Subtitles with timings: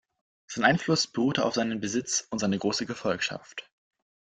[0.47, 3.69] Sein Einfluss beruhte auf seinen Besitz und seine große Gefolgschaft.